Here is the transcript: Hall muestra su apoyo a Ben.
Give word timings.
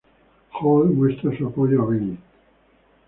Hall 0.53 0.85
muestra 0.85 1.37
su 1.37 1.45
apoyo 1.45 1.83
a 1.83 1.85
Ben. 1.85 2.17